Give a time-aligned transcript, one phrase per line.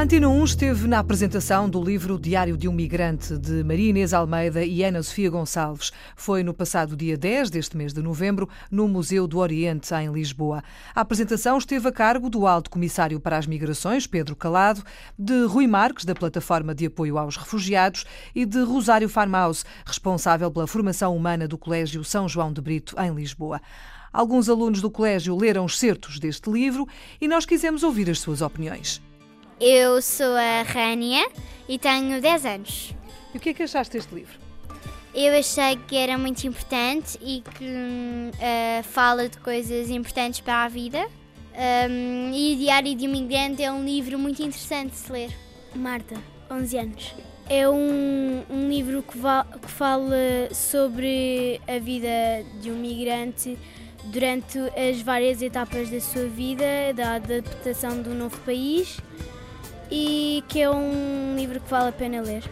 [0.00, 4.64] Antena 1 esteve na apresentação do livro Diário de um Migrante, de Maria Inês Almeida
[4.64, 5.90] e Ana Sofia Gonçalves.
[6.14, 10.62] Foi no passado dia 10 deste mês de novembro, no Museu do Oriente, em Lisboa.
[10.94, 14.84] A apresentação esteve a cargo do Alto Comissário para as Migrações, Pedro Calado,
[15.18, 20.68] de Rui Marques, da Plataforma de Apoio aos Refugiados, e de Rosário Farmaus, responsável pela
[20.68, 23.60] formação humana do Colégio São João de Brito, em Lisboa.
[24.12, 26.86] Alguns alunos do colégio leram excertos deste livro
[27.20, 29.02] e nós quisemos ouvir as suas opiniões.
[29.60, 31.28] Eu sou a Rania
[31.68, 32.94] e tenho 10 anos.
[33.34, 34.38] E o que é que achaste deste livro?
[35.12, 40.68] Eu achei que era muito importante e que uh, fala de coisas importantes para a
[40.68, 41.04] vida.
[41.90, 45.30] Um, e Diário de um Migrante é um livro muito interessante de se ler.
[45.74, 46.14] Marta,
[46.48, 47.14] 11 anos.
[47.50, 50.14] É um, um livro que, que fala
[50.52, 52.08] sobre a vida
[52.60, 53.58] de um migrante
[54.04, 58.98] durante as várias etapas da sua vida, da adaptação do novo país
[59.90, 62.44] e que é um livro que vale a pena ler.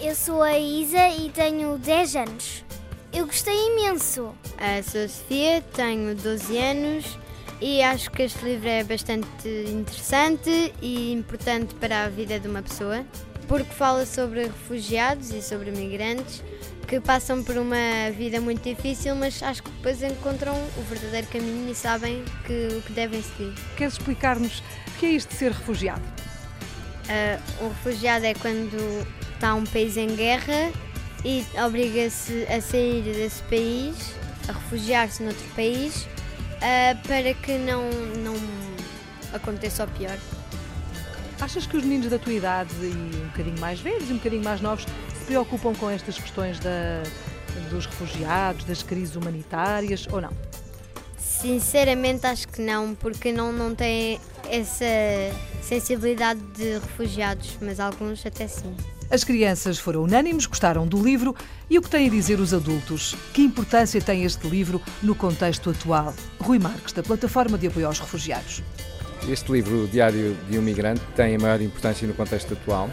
[0.00, 2.64] Eu sou a Isa e tenho 10 anos.
[3.12, 4.34] Eu gostei imenso.
[4.58, 7.18] A Sofia, tenho 12 anos
[7.60, 12.62] e acho que este livro é bastante interessante e importante para a vida de uma
[12.62, 13.04] pessoa,
[13.48, 16.42] porque fala sobre refugiados e sobre migrantes
[16.86, 21.70] que passam por uma vida muito difícil, mas acho que depois encontram o verdadeiro caminho
[21.70, 23.54] e sabem que, o que devem seguir.
[23.76, 26.02] Queres explicar-nos o que é isto de ser refugiado?
[27.06, 30.72] Uh, um refugiado é quando está um país em guerra
[31.24, 34.14] e obriga-se a sair desse país,
[34.48, 38.34] a refugiar-se noutro país, uh, para que não, não
[39.32, 40.18] aconteça o pior.
[41.40, 44.42] Achas que os meninos da tua idade e um bocadinho mais velhos e um bocadinho
[44.42, 47.02] mais novos se preocupam com estas questões da,
[47.70, 50.32] dos refugiados, das crises humanitárias ou não?
[51.18, 54.18] Sinceramente acho que não, porque não, não têm
[54.50, 54.84] essa
[55.66, 58.74] sensibilidade de refugiados, mas alguns até sim.
[59.10, 61.34] As crianças foram unânimes, gostaram do livro
[61.68, 63.16] e o que têm a dizer os adultos?
[63.32, 66.14] Que importância tem este livro no contexto atual?
[66.40, 68.62] Rui Marques, da Plataforma de Apoio aos Refugiados.
[69.28, 72.88] Este livro, Diário de um Migrante, tem a maior importância no contexto atual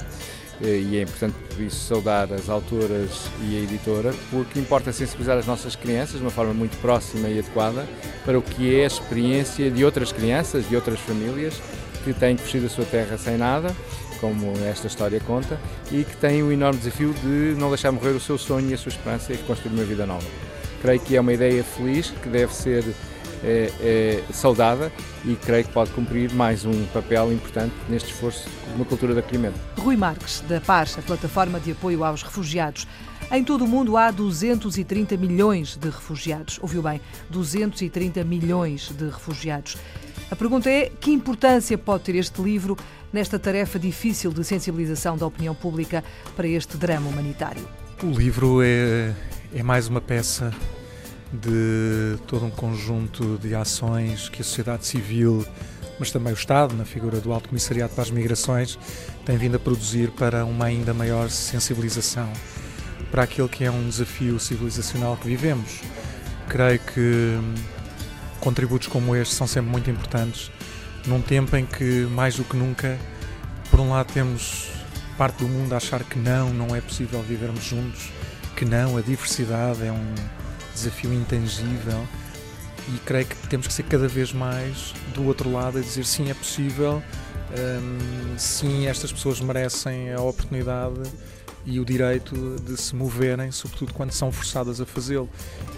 [0.61, 5.37] eh, e é importante por isso saudar as autoras e a editora, porque importa sensibilizar
[5.37, 7.87] as nossas crianças de uma forma muito próxima e adequada
[8.25, 11.61] para o que é a experiência de outras crianças, de outras famílias
[12.03, 13.75] que têm fugir da sua terra sem nada,
[14.19, 15.59] como esta história conta,
[15.91, 18.77] e que têm o enorme desafio de não deixar morrer o seu sonho e a
[18.77, 20.25] sua esperança e construir uma vida nova.
[20.81, 22.83] Creio que é uma ideia feliz que deve ser
[23.43, 24.91] é, é, saudada
[25.25, 29.19] e creio que pode cumprir mais um papel importante neste esforço de uma cultura de
[29.19, 29.59] acolhimento.
[29.77, 32.87] Rui Marques, da PAS, a Plataforma de Apoio aos Refugiados.
[33.31, 36.59] Em todo o mundo há 230 milhões de refugiados.
[36.61, 37.01] Ouviu bem?
[37.29, 39.77] 230 milhões de refugiados.
[40.33, 42.75] A pergunta é: que importância pode ter este livro
[43.13, 46.03] nesta tarefa difícil de sensibilização da opinião pública
[46.35, 47.61] para este drama humanitário?
[48.01, 49.13] O livro é,
[49.53, 50.51] é mais uma peça
[51.31, 55.45] de todo um conjunto de ações que a sociedade civil,
[55.99, 58.79] mas também o Estado, na figura do Alto Comissariado para as Migrações,
[59.23, 62.33] tem vindo a produzir para uma ainda maior sensibilização
[63.11, 65.81] para aquele que é um desafio civilizacional que vivemos.
[66.49, 67.37] Creio que
[68.43, 70.51] contributos como este são sempre muito importantes
[71.07, 72.99] num tempo em que, mais do que nunca,
[73.71, 74.69] por um lado temos
[75.17, 78.09] parte do mundo a achar que não, não é possível vivermos juntos,
[78.55, 80.13] que não, a diversidade é um
[80.73, 82.05] desafio intangível
[82.93, 86.29] e creio que temos que ser cada vez mais do outro lado a dizer sim,
[86.29, 87.01] é possível,
[87.51, 91.01] um, sim, estas pessoas merecem a oportunidade
[91.65, 92.35] e o direito
[92.65, 95.29] de se moverem, sobretudo quando são forçadas a fazê-lo.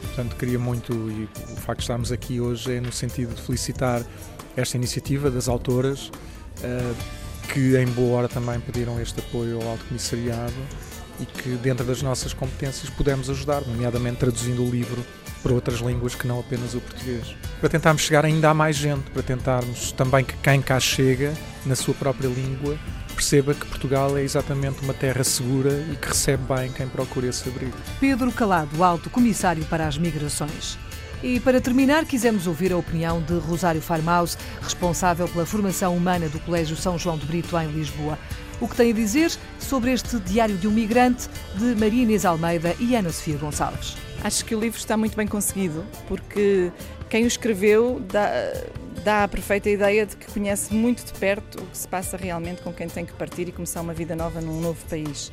[0.02, 4.04] Portanto, queria muito, e o facto de estarmos aqui hoje é no sentido de felicitar
[4.56, 6.96] esta iniciativa das autoras, uh,
[7.54, 10.54] que em boa hora também pediram este apoio ao Alto Comissariado
[11.20, 15.06] e que dentro das nossas competências pudemos ajudar, nomeadamente traduzindo o livro
[15.42, 17.36] para outras línguas que não apenas o português.
[17.60, 21.34] Para tentarmos chegar ainda a mais gente, para tentarmos também que quem cá chega,
[21.66, 22.78] na sua própria língua,
[23.16, 27.48] perceba que Portugal é exatamente uma terra segura e que recebe bem quem procura esse
[27.50, 27.78] abrigo.
[28.00, 30.78] Pedro Calado, Alto Comissário para as Migrações.
[31.24, 36.40] E para terminar, quisemos ouvir a opinião de Rosário Farmaus, responsável pela formação humana do
[36.42, 38.20] Colégio São João de Brito, em Lisboa
[38.60, 42.76] o que tem a dizer sobre este Diário de um Migrante de Maria Inês Almeida
[42.80, 43.98] e Ana Sofia Gonçalves.
[44.24, 46.72] Acho que o livro está muito bem conseguido, porque
[47.10, 48.30] quem o escreveu dá,
[49.06, 52.64] dá a perfeita ideia de que conhece muito de perto o que se passa realmente
[52.64, 55.32] com quem tem que partir e começar uma vida nova num novo país.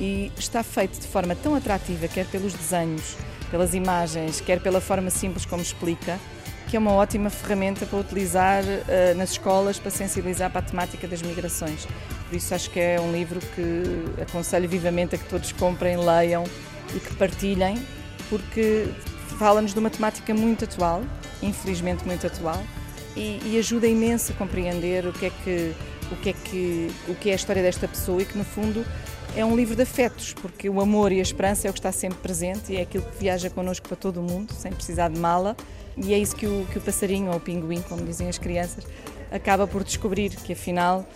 [0.00, 3.16] E está feito de forma tão atrativa, quer pelos desenhos,
[3.48, 6.18] pelas imagens, quer pela forma simples como explica,
[6.66, 11.06] que é uma ótima ferramenta para utilizar uh, nas escolas para sensibilizar para a temática
[11.06, 11.86] das migrações.
[12.28, 16.42] Por isso acho que é um livro que aconselho vivamente a que todos comprem, leiam
[16.92, 17.80] e que partilhem,
[18.28, 18.88] porque
[19.38, 21.04] fala-nos de uma temática muito atual,
[21.40, 22.60] infelizmente muito atual,
[23.16, 25.72] e, e, ajuda imenso a compreender o que é que
[26.12, 28.84] o que é que o que é a história desta pessoa e que no fundo
[29.36, 31.92] é um livro de afetos, porque o amor e a esperança é o que está
[31.92, 35.18] sempre presente e é aquilo que viaja connosco para todo o mundo, sem precisar de
[35.18, 35.54] mala.
[35.96, 38.86] E é isso que o, que o passarinho, ou o pinguim, como dizem as crianças,
[39.30, 41.06] acaba por descobrir que afinal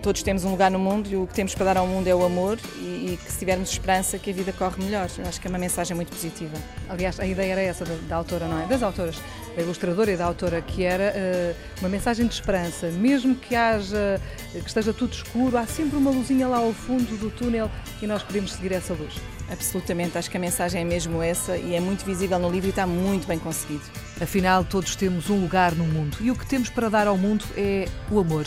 [0.00, 2.14] todos temos um lugar no mundo e o que temos para dar ao mundo é
[2.14, 5.08] o amor e, e, que se tivermos esperança que a vida corre melhor.
[5.18, 6.56] Eu acho que é uma mensagem muito positiva.
[6.88, 8.66] Aliás, a ideia era essa da, da autora, não é?
[8.66, 9.16] Das autoras,
[9.56, 12.90] da ilustradora e da autora, que era uh, uma mensagem de esperança.
[12.90, 14.20] Mesmo que haja,
[14.52, 17.68] que esteja tudo escuro, há sempre uma luzinha lá ao fundo do túnel
[18.00, 19.14] e nós podemos seguir essa luz.
[19.50, 22.70] Absolutamente, acho que a mensagem é mesmo essa e é muito visível no livro e
[22.70, 23.82] está muito bem conseguido.
[24.20, 27.44] Afinal, todos temos um lugar no mundo e o que temos para dar ao mundo
[27.56, 28.46] é o amor.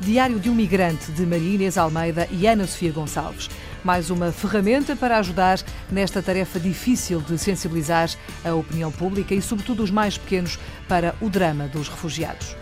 [0.00, 3.48] Diário de um Migrante, de Maria Inês Almeida e Ana Sofia Gonçalves.
[3.82, 5.60] Mais uma ferramenta para ajudar
[5.90, 8.10] nesta tarefa difícil de sensibilizar
[8.44, 12.54] a opinião pública e, sobretudo, os mais pequenos para o drama dos refugiados.